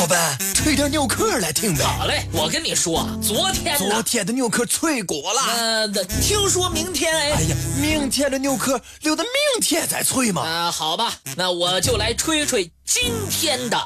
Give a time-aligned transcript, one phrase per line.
[0.00, 1.84] 老板，吹点牛壳来听呗。
[1.84, 5.42] 好嘞，我跟你说，昨天昨天的牛壳脆骨了。
[5.54, 5.88] 呃，
[6.22, 7.32] 听说明天哎。
[7.32, 10.40] 哎呀，明天的牛壳留到明天再吹嘛。
[10.40, 13.76] 啊，好吧，那我就来吹吹今天的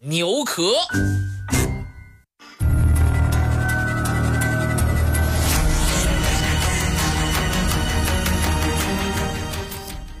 [0.00, 0.72] 牛壳。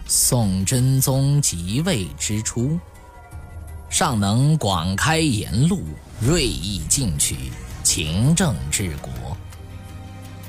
[0.06, 2.78] 宋真宗即位之初，
[3.90, 5.82] 尚能广开言路，
[6.20, 7.36] 锐意进取，
[7.82, 9.10] 勤政治国，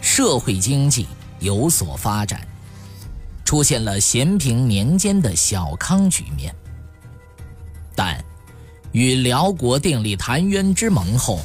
[0.02, 1.08] 社会经济
[1.40, 2.46] 有所发展，
[3.46, 6.54] 出现了咸平年间的小康局面。
[7.96, 8.24] 但
[8.92, 11.40] 与辽国订立澶渊之盟后，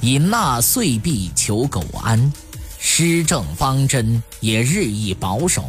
[0.00, 2.32] 以纳岁币求苟安，
[2.78, 5.64] 施政方针也日益保守，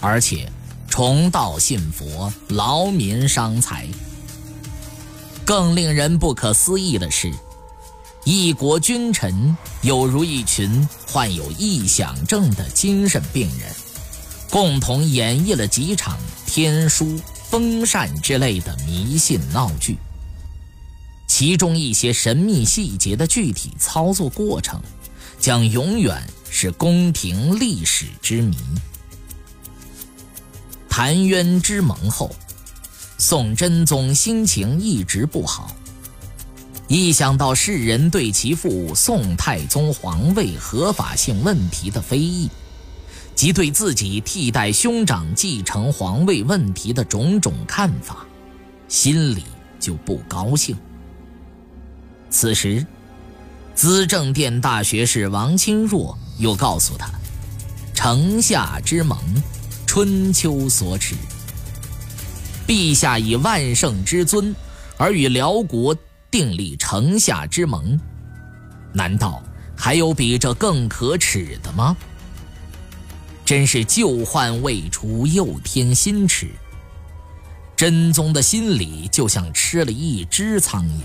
[0.00, 0.50] 而且。
[0.86, 3.88] 重道信佛，劳民伤财。
[5.44, 7.30] 更令人不可思议的是，
[8.24, 13.70] 一国君臣有如一群患有臆想症的精神病人，
[14.50, 19.98] 共同演绎了几场天书、风扇之类的迷信闹剧。
[21.26, 24.80] 其中一些神秘细节的具体操作过程，
[25.38, 28.56] 将永远是宫廷历史之谜。
[30.88, 32.34] 澶渊之盟后，
[33.18, 35.74] 宋真宗心情一直不好。
[36.88, 42.50] 一想到世人对其父宋太宗皇位合法性问题的非议，
[43.34, 48.26] 及对自己替代兄长继承皇位问题的种种看法，
[48.88, 49.44] 心里
[49.80, 50.76] 就不高兴。
[52.28, 52.84] 此时，
[53.74, 57.10] 资政殿大学士王钦若又告诉他
[57.94, 59.18] ：“城下之盟。”
[59.86, 61.14] 春秋所指，
[62.66, 64.54] 陛下以万圣之尊
[64.96, 65.94] 而与辽国
[66.30, 67.98] 订立城下之盟，
[68.92, 69.42] 难道
[69.76, 71.96] 还有比这更可耻的吗？
[73.44, 76.50] 真是旧患未除，又添新耻。
[77.76, 81.00] 真宗的心里就像吃了一只苍蝇，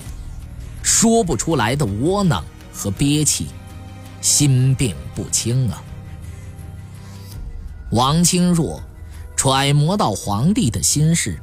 [0.82, 3.48] 说不出来的窝囊和憋气，
[4.22, 5.84] 心病不轻啊。
[7.92, 8.82] 王钦若
[9.36, 11.40] 揣摩到皇帝的心事，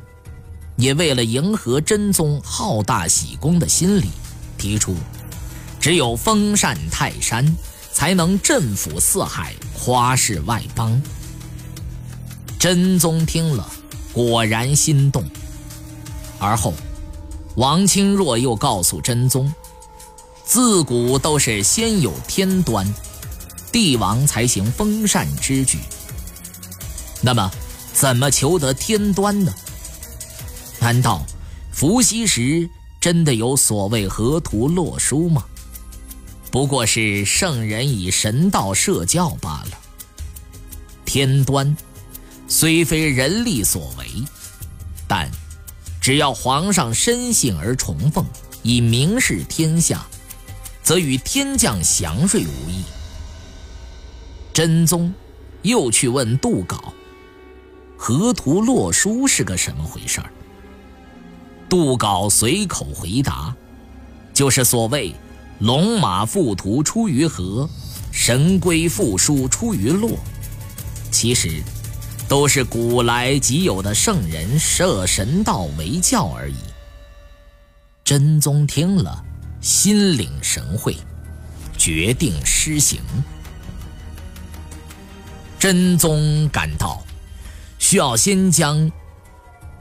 [0.77, 4.11] 也为了迎合真宗好大喜功的心理，
[4.59, 4.95] 提出
[5.81, 7.57] 只有封禅泰山，
[7.93, 11.01] 才能镇抚四海，夸示外邦。
[12.59, 13.67] 真宗听了，
[14.13, 15.25] 果然心动。
[16.39, 16.75] 而后，
[17.55, 19.53] 王钦若又告诉真宗，
[20.45, 22.87] 自古都是先有天端，
[23.73, 25.79] 帝王才行封禅之举。
[27.23, 27.51] 那么，
[27.95, 29.55] 怎么求得天端呢？
[30.87, 31.27] 难道
[31.73, 32.71] 伏羲时
[33.01, 35.45] 真的有所谓河图洛书吗？
[36.53, 39.79] 不过是圣人以神道设教罢了。
[41.05, 41.77] 天端
[42.47, 44.07] 虽非人力所为，
[45.09, 45.29] 但
[46.01, 48.25] 只要皇上深信而崇奉，
[48.63, 50.07] 以明示天下，
[50.85, 52.85] 则与天降祥瑞无异。
[54.55, 55.13] 真宗
[55.63, 56.79] 又去问杜杲。
[57.97, 60.31] 河图洛书是个什么回事儿？
[61.69, 63.54] 杜稿随口回答
[64.32, 65.15] ：“就是所谓
[65.60, 67.69] ‘龙马附图出于河，
[68.12, 70.10] 神龟附书出于洛’，
[71.10, 71.62] 其实
[72.28, 76.56] 都是古来即有的圣人设神道为教而已。”
[78.04, 79.25] 真宗听了，
[79.60, 80.97] 心领神会，
[81.77, 83.00] 决定施行。
[85.59, 87.03] 真宗感到。
[87.78, 88.91] 需要先将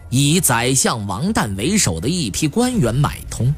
[0.10, 3.54] 以宰相王旦为首的一批官员买通，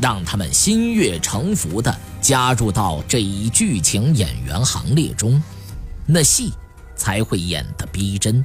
[0.00, 5.42] 让他们心悦诚服地加入到这一剧情演员行列中，
[6.06, 6.52] 那戏
[6.96, 8.44] 才会演得逼真。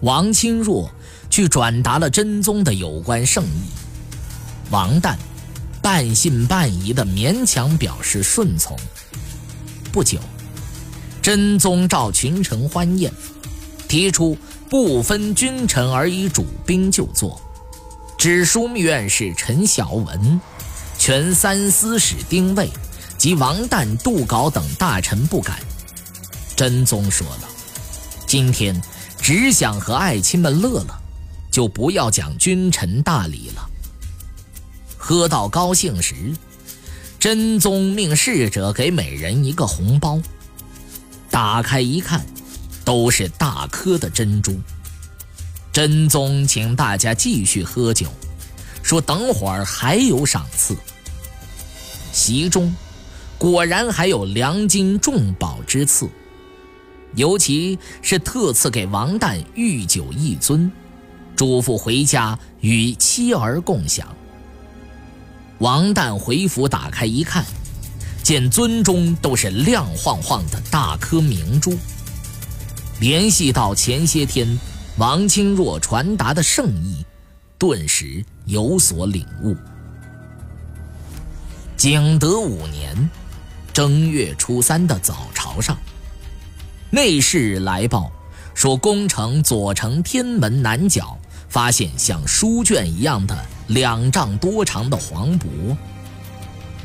[0.00, 0.90] 王钦若
[1.30, 3.70] 去转达了真宗的有关圣意，
[4.70, 5.16] 王旦
[5.80, 8.76] 半信半疑地勉强表示顺从。
[9.92, 10.18] 不久。
[11.22, 13.12] 真宗召群臣欢宴，
[13.88, 14.38] 提出
[14.68, 17.40] 不分君臣而以主兵就坐，
[18.18, 20.40] 指枢密院使陈晓文、
[20.98, 22.68] 全三司使丁谓
[23.16, 25.58] 及王旦、杜杲等大臣不敢。
[26.56, 27.48] 真宗说了
[28.26, 28.80] ：“今天
[29.20, 30.86] 只想和爱卿们乐乐，
[31.50, 33.68] 就不要讲君臣大礼了。”
[34.98, 36.14] 喝到高兴时，
[37.20, 40.20] 真宗命侍者给每人一个红包。
[41.30, 42.26] 打开一看，
[42.86, 44.58] 都是大颗的珍珠。
[45.72, 48.06] 真宗请大家继续喝酒，
[48.82, 50.74] 说等会儿还有赏赐。
[52.12, 52.74] 席中
[53.36, 56.08] 果然还有良金重宝之赐，
[57.14, 60.70] 尤其是特赐给王旦御酒一尊，
[61.34, 64.06] 嘱咐回家与妻儿共享。
[65.58, 67.44] 王旦回府打开一看，
[68.22, 71.76] 见尊中都是亮晃晃的大颗明珠，
[72.98, 74.58] 联系到前些天
[74.96, 77.04] 王清若传达的圣意，
[77.58, 79.54] 顿时有所领悟。
[81.76, 83.10] 景德五年
[83.70, 85.76] 正月初三的早朝上，
[86.90, 88.10] 内侍来报
[88.54, 91.18] 说，宫城左城天门南角
[91.50, 95.76] 发现像书卷一样的两丈多长的黄帛，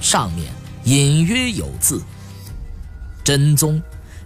[0.02, 0.52] 上面
[0.84, 2.02] 隐约有字。
[3.24, 3.82] 真宗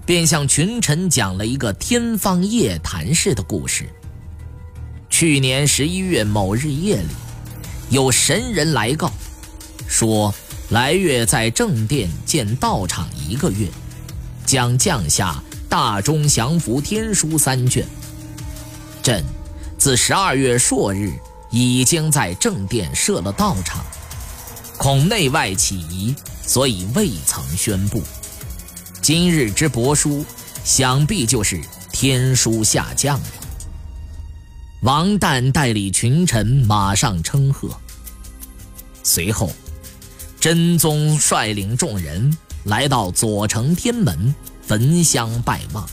[0.05, 3.89] 便向群臣讲了一个天方夜谭式的故事。
[5.09, 7.07] 去年十一月某日夜里，
[7.89, 9.11] 有神人来告，
[9.87, 10.33] 说。
[10.71, 13.67] 来月在正殿建道场一个月，
[14.47, 17.85] 将降下大中祥符天书三卷。
[19.03, 19.23] 朕
[19.77, 21.13] 自十二月朔日
[21.51, 23.85] 已经在正殿设了道场，
[24.75, 28.01] 恐内外起疑，所以未曾宣布。
[29.07, 30.25] 今日之帛书，
[30.63, 31.61] 想必就是
[31.91, 33.27] 天书下降了。
[34.81, 37.69] 王旦代理群臣马上称贺，
[39.03, 39.51] 随后。
[40.39, 45.87] 真宗率领众人来到左城天门焚香拜望，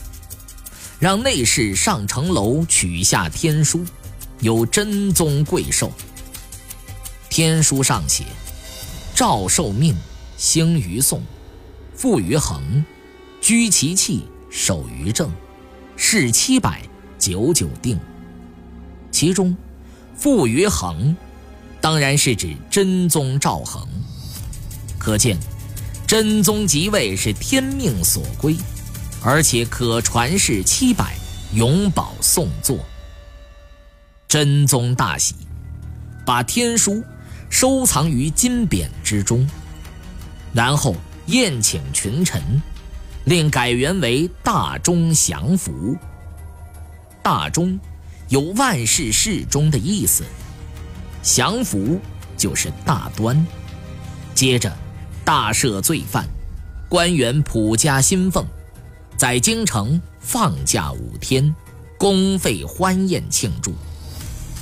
[0.99, 3.85] 让内侍上城楼取下天书，
[4.39, 5.93] 由真宗贵寿。
[7.29, 8.23] 天书上写
[9.13, 9.95] ：“诏受命，
[10.35, 11.23] 兴于宋，
[11.95, 12.83] 富于恒，
[13.43, 15.29] 居其器，守于正，
[15.97, 16.81] 是七百，
[17.19, 17.99] 九九定。”
[19.11, 19.53] 其中
[20.15, 21.13] ，“富于恒”
[21.81, 23.85] 当然是指真宗赵恒。
[24.97, 25.37] 可见，
[26.07, 28.55] 真宗即位是天命所归，
[29.21, 31.13] 而且可传世七百，
[31.53, 32.79] 永保宋作。
[34.29, 35.35] 真宗大喜，
[36.25, 37.03] 把天书
[37.49, 39.45] 收藏于金匾之中，
[40.53, 40.95] 然后
[41.25, 42.41] 宴请群臣，
[43.25, 45.97] 令改元为大中祥符。
[47.21, 47.79] 大中
[48.29, 50.23] 有万事事中的意思，
[51.21, 51.99] 祥符
[52.37, 53.45] 就是大端。
[54.33, 54.71] 接着。
[55.25, 56.27] 大赦罪犯，
[56.89, 58.45] 官员普加薪俸，
[59.15, 61.55] 在京城放假五天，
[61.97, 63.73] 公费欢宴庆祝，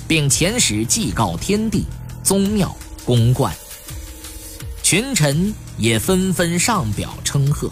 [0.08, 1.86] 并遣使祭告天地、
[2.22, 3.52] 宗庙、宫观。
[4.84, 7.72] 群臣也纷纷上表称贺。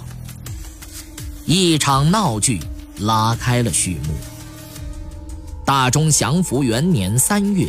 [1.52, 2.62] 一场闹剧
[3.00, 4.14] 拉开了序幕。
[5.66, 7.68] 大中祥符元年三月，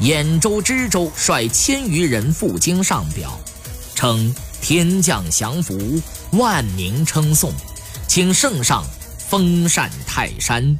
[0.00, 3.38] 兖州知州率千余人赴京上表。
[3.94, 6.02] 称天降祥符，
[6.32, 7.52] 万民称颂，
[8.08, 8.84] 请圣上
[9.16, 10.76] 封禅泰山，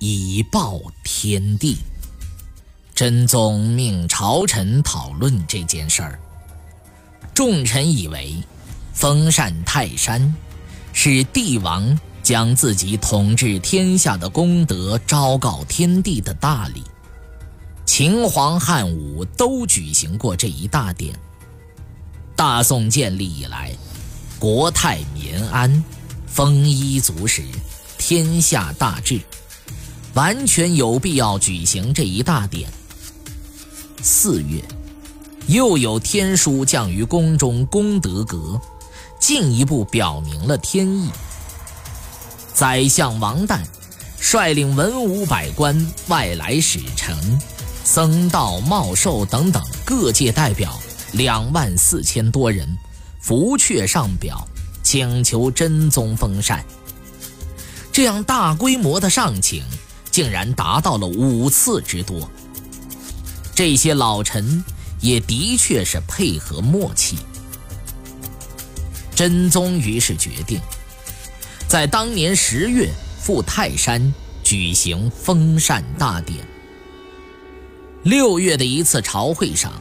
[0.00, 1.76] 以报天地。
[2.96, 6.18] 真宗命朝臣讨论这件事儿。
[7.32, 8.42] 众臣以为，
[8.92, 10.34] 封禅泰山
[11.04, 16.80] 是帝王将自己统治天下的功德昭告天地的大礼。
[17.84, 21.12] 秦皇汉武都举行过这一大典。
[22.36, 23.74] 大宋建立以来，
[24.38, 25.82] 国泰民安，
[26.24, 27.42] 丰衣足食，
[27.98, 29.20] 天下大治，
[30.14, 32.70] 完全有必要举行这一大典。
[34.00, 34.62] 四月，
[35.48, 38.60] 又有天书降于宫中功德阁，
[39.22, 41.08] 进一步表明了天意。
[42.52, 43.60] 宰相王旦
[44.18, 47.16] 率领文武百官、外来使臣、
[47.84, 50.76] 僧道茂寿等等各界代表。
[51.12, 52.66] 两万四千多人
[53.20, 54.44] 伏阙上表，
[54.82, 56.64] 请求真宗封禅。
[57.92, 59.62] 这样大规模的上请，
[60.10, 62.28] 竟然达到了五次之多。
[63.54, 64.64] 这些老臣
[65.00, 67.18] 也的确是配合默契。
[69.14, 70.60] 真宗于是决定，
[71.68, 72.88] 在当年十月
[73.20, 76.38] 赴泰山举行封禅大典。
[78.02, 79.72] 六月的一次朝会上。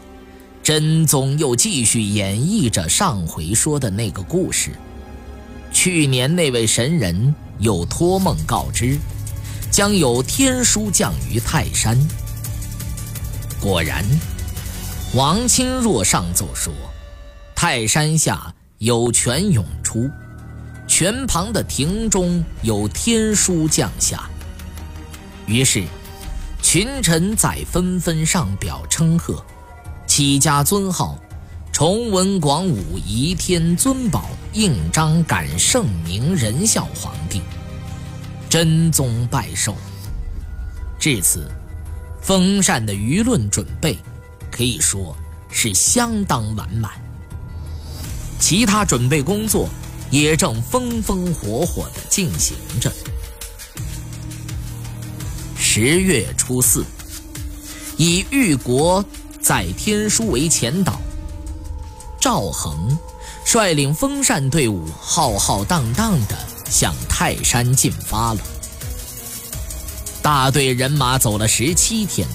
[0.64, 4.70] 真宗又继续演绎着上回说的那个故事。
[5.74, 9.00] 去年那位神人又托梦告知，
[9.72, 11.98] 将有天书降于泰山。
[13.60, 14.06] 果然，
[15.16, 16.72] 王钦若上奏说，
[17.56, 20.10] 泰山下有泉涌出，
[20.88, 24.28] 泉旁的亭中有天书降下。
[25.46, 25.84] 于是。
[26.64, 29.44] 群臣在纷纷上表称贺，
[30.06, 31.18] 起家尊号，
[31.74, 37.42] 崇文广武仪天尊宝印章感圣明仁孝皇帝，
[38.48, 39.76] 真宗拜寿。
[41.00, 41.50] 至此，
[42.22, 43.98] 封禅的舆论准备
[44.52, 45.18] 可以说
[45.50, 46.92] 是相当完满，
[48.42, 49.70] 其他准备工作
[50.10, 52.92] 也正风风火火地进行着。
[55.56, 56.84] 十月初四，
[57.96, 59.06] 以玉国
[59.40, 61.00] 载天书为前导，
[62.20, 62.98] 赵恒
[63.46, 66.36] 率领封禅队伍浩浩荡荡地
[66.70, 68.40] 向泰山进发了。
[70.22, 72.28] 大队人马走了十七天，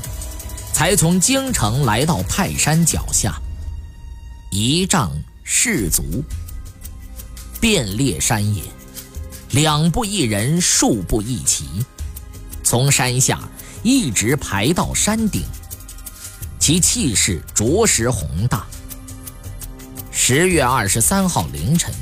[0.72, 3.38] 才从京城来到泰山脚下。
[4.50, 5.12] 一丈
[5.48, 6.24] 士卒，
[7.60, 8.64] 遍列山野，
[9.52, 11.64] 两步一人，数步一骑。
[12.64, 13.48] 从山下
[13.84, 15.44] 一直排到山顶，
[16.58, 18.66] 其气势着实宏大。
[20.10, 21.94] 十月二十三号凌晨，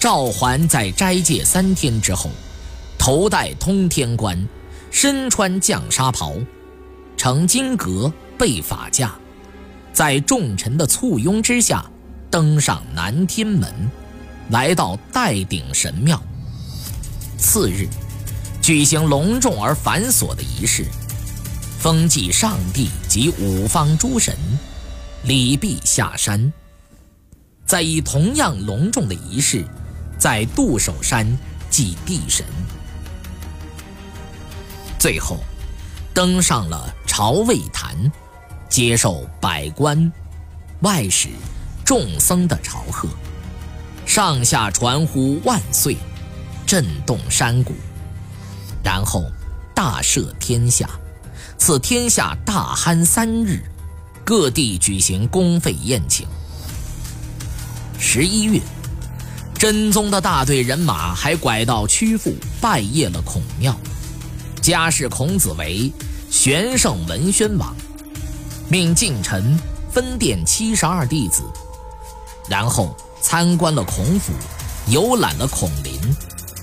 [0.00, 2.30] 赵桓在斋戒三天之后，
[2.98, 4.48] 头戴通天冠，
[4.90, 6.34] 身穿绛纱袍，
[7.18, 9.14] 乘金阁，背法驾，
[9.92, 11.84] 在众臣的簇拥之下，
[12.36, 13.90] 登上南天门，
[14.50, 16.22] 来到岱顶神庙。
[17.38, 17.88] 次日。
[18.60, 20.84] 举行隆重而繁琐的仪式，
[21.78, 24.36] 封祭上帝及五方诸神，
[25.22, 26.52] 礼毕下山，
[27.64, 29.64] 再以同样隆重的仪式，
[30.18, 31.26] 在杜守山
[31.70, 32.44] 祭地神，
[34.98, 35.38] 最后
[36.12, 37.96] 登上了朝位坛，
[38.68, 40.12] 接受百官、
[40.80, 41.30] 外使、
[41.86, 43.08] 众僧的朝贺，
[44.04, 45.96] 上下传呼万岁，
[46.66, 47.72] 震动山谷。
[48.82, 49.22] 然后
[49.72, 50.90] 大赦天下，
[51.56, 53.62] 赐天下大酣三日，
[54.24, 56.26] 各地举行公费宴请。
[58.00, 58.60] 十一月，
[59.54, 63.78] 真宗的大队人马还拐到曲阜拜谒了孔庙，
[64.60, 65.92] 加谥孔子为
[66.32, 67.72] 玄圣文宣王，
[68.68, 69.56] 命近臣
[69.92, 71.44] 分殿七十二弟子，
[72.48, 74.32] 然后参观了孔府，
[74.88, 76.00] 游览了孔林，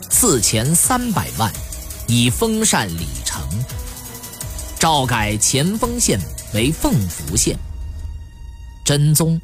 [0.09, 1.51] 赐钱三百万。
[2.05, 3.41] 以封禅礼成，
[4.77, 6.19] 诏改前锋县
[6.53, 7.57] 为凤福县。
[8.83, 9.39] 真宗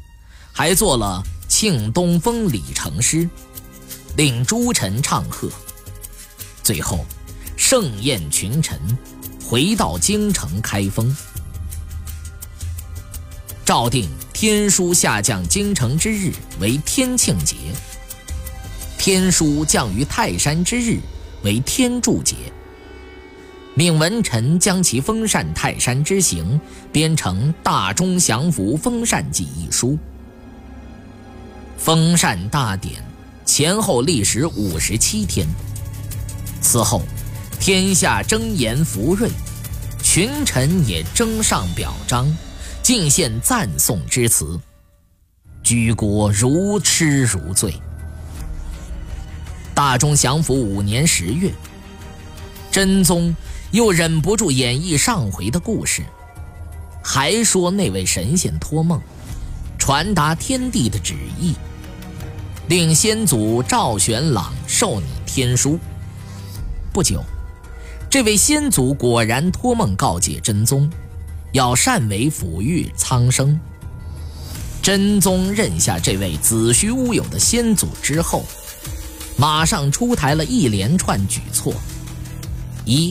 [0.52, 3.28] 还做了庆东风礼成诗，
[4.14, 5.48] 令诸臣唱和。
[6.62, 7.04] 最后
[7.56, 8.78] 盛宴群臣，
[9.48, 11.16] 回到京城开封。
[13.64, 14.08] 诏定
[14.40, 17.56] 天书下降京城之日为天庆节，
[18.96, 20.98] 天书降于泰山之日。
[21.42, 22.34] 为天柱节，
[23.74, 26.58] 命文臣将其封禅泰山之行
[26.90, 29.98] 编成《大中祥符封禅记》一书。
[31.76, 32.94] 封禅大典
[33.44, 35.46] 前后历时五十七天。
[36.62, 37.02] 此后，
[37.60, 39.28] 天下争言福瑞，
[40.02, 42.34] 群臣也争上表彰，
[42.90, 44.58] 进献赞颂之词，
[45.62, 47.72] 举国如痴如醉。
[49.72, 51.52] 大中祥符五年十月，
[52.68, 53.32] 真宗
[53.70, 56.02] 又忍不住演绎上回的故事，
[57.00, 59.00] 还说那位神仙托梦，
[59.78, 61.54] 传达天地的旨意，
[62.66, 65.78] 令先祖赵玄朗授你天书。
[66.92, 67.22] 不久，
[68.10, 70.90] 这位先祖果然托梦告诫真宗，
[71.52, 73.58] 要善为抚育苍生。
[74.82, 78.44] 真宗认下这位子虚乌有的先祖之后。
[79.36, 81.72] 马上出台了一连串举措：
[82.84, 83.10] 一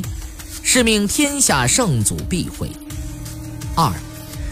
[0.62, 2.68] 是命天下圣祖避讳；
[3.76, 3.92] 二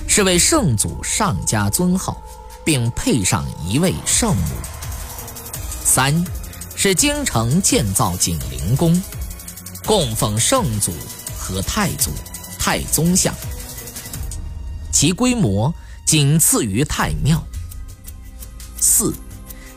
[0.08, 2.20] 是为圣祖上加尊号，
[2.66, 4.56] 并配上一位圣母；
[5.84, 6.26] 三
[6.76, 9.00] 是京城建造景灵宫，
[9.86, 10.92] 供奉圣祖
[11.38, 12.10] 和太祖、
[12.58, 13.32] 太宗像，
[14.92, 15.74] 其规模
[16.06, 17.44] 仅次于太庙。
[18.80, 19.14] 四。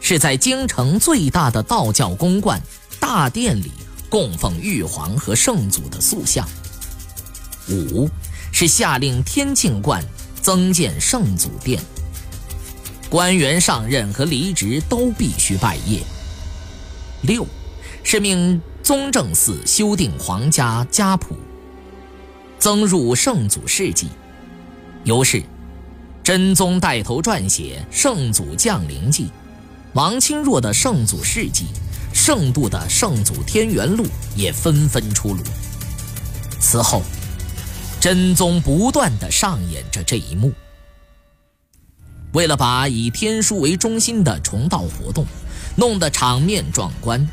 [0.02, 2.60] 是在京城最大的道教宫观
[2.98, 3.70] 大殿里
[4.08, 6.48] 供奉玉皇和圣祖的塑像。
[7.68, 8.08] 五
[8.50, 10.02] 是下令天庆观
[10.40, 11.80] 增建圣祖殿，
[13.10, 16.00] 官员上任和离职都必须拜谒。
[17.20, 17.46] 六
[18.02, 21.36] 是命宗正寺修订皇家家谱，
[22.58, 24.08] 增入圣祖事迹。
[25.04, 25.42] 由是，
[26.22, 29.24] 真宗带头撰写《圣祖降临记》。
[29.94, 31.64] 王钦若的《圣祖事迹》，
[32.14, 34.04] 圣度的《圣祖天元录》
[34.36, 35.42] 也纷纷出炉。
[36.60, 37.02] 此后，
[37.98, 40.52] 真宗不断的上演着这一幕。
[42.32, 45.26] 为了把以天书为中心的重道活动
[45.74, 47.26] 弄得场面壮观，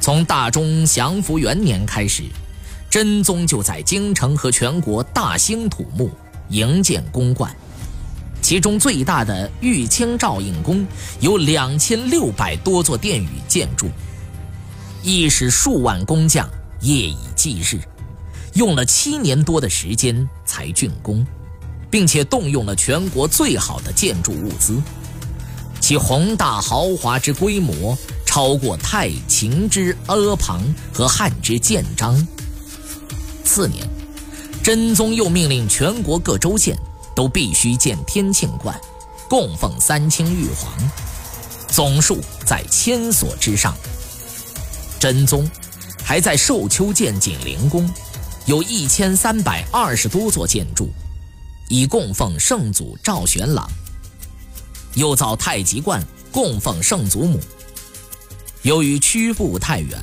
[0.00, 2.24] 从大中祥符元年开始，
[2.90, 6.10] 真宗就在京城和全国大兴土木，
[6.50, 7.54] 营建宫观。
[8.40, 10.86] 其中最大的玉清照应宫
[11.20, 13.88] 有两千六百多座殿宇建筑，
[15.02, 16.48] 亦使数万工匠
[16.80, 17.78] 夜以继日，
[18.54, 21.26] 用了七年多的时间才竣工，
[21.90, 24.80] 并且动用了全国最好的建筑物资，
[25.80, 30.62] 其宏大豪华之规模超过太秦之阿房
[30.92, 32.26] 和汉之建章。
[33.44, 33.86] 次年，
[34.68, 36.78] 真宗又命令全国各州县。
[37.14, 38.78] 都必须建天庆观，
[39.28, 40.70] 供奉三清玉皇，
[41.68, 43.74] 总数在千所之上。
[45.00, 45.50] 真宗
[46.04, 47.90] 还在寿丘建景灵宫，
[48.44, 50.90] 有一千三百二十多座建筑，
[51.68, 53.66] 以供奉圣祖赵玄朗。
[54.94, 57.40] 又造太极观，供奉圣祖母。
[58.62, 59.98] 由于曲阜太远，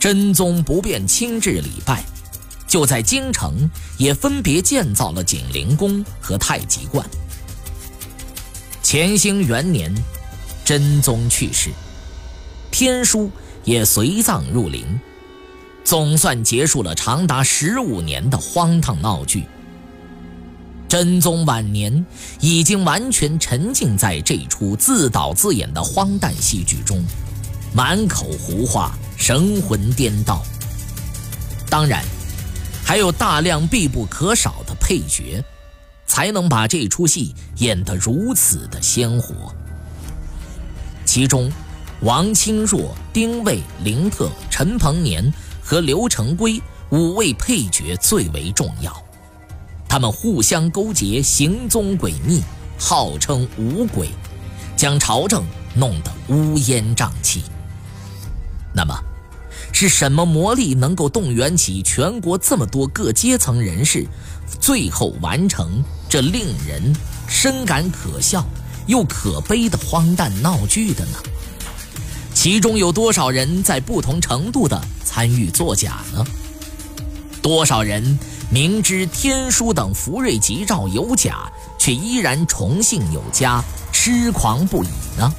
[0.00, 2.02] 真宗不便亲至礼拜。
[2.72, 7.06] 就在京城，也分别建造了景灵宫和太极观。
[8.82, 9.94] 乾兴元年，
[10.64, 11.68] 真宗去世，
[12.70, 13.30] 天书
[13.64, 14.86] 也随葬入陵，
[15.84, 19.44] 总算结束了长达十五年的荒唐闹剧。
[20.88, 22.06] 真宗晚年
[22.40, 27.04] 已经完全沉浸在这出自导自演的荒诞戏剧中，
[27.74, 30.42] 满口胡话，神魂颠倒。
[31.68, 32.02] 当然。
[32.92, 35.42] 还有大量必不可少的配角，
[36.06, 39.50] 才能把这出戏演得如此的鲜活。
[41.06, 41.50] 其中，
[42.02, 45.32] 王清若、丁谓、林特、陈鹏年
[45.62, 48.94] 和刘成规五位配角最为重要。
[49.88, 52.42] 他们互相勾结，行踪诡秘，
[52.78, 54.10] 号称五鬼，
[54.76, 55.42] 将朝政
[55.74, 57.42] 弄得乌烟瘴气。
[58.74, 58.94] 那么？
[59.72, 64.06] 是什么魔力能够动员起全国这么多各阶层人士，
[64.60, 66.94] 最后完成这令人
[67.26, 68.44] 深感可笑
[68.86, 71.18] 又可悲的荒诞闹剧的呢？
[72.34, 76.24] 其中有多少人在不同程度的参与作假呢？
[77.40, 78.18] 多少人
[78.50, 85.32] 明知天书等福瑞吉兆有假，却依然崇信有加、痴狂不已呢？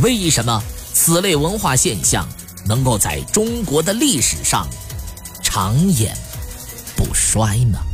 [0.00, 2.28] 为什么此类文化现象？
[2.64, 4.66] 能够在中国的历史上
[5.42, 6.16] 长演
[6.96, 7.91] 不衰呢？